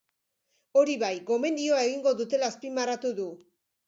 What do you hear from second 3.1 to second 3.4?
du.